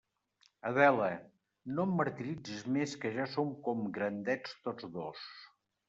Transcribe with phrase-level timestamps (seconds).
[0.69, 1.09] Adela,
[1.75, 3.31] no em martiritzis més que ja
[3.71, 5.33] com grandets tots dos!